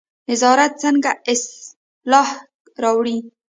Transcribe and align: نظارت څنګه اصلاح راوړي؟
نظارت 0.29 0.71
څنګه 0.83 1.11
اصلاح 1.31 2.29
راوړي؟ 2.83 3.17